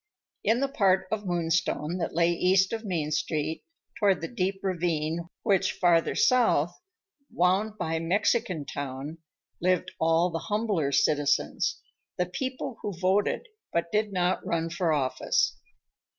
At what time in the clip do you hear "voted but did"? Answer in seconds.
12.97-14.11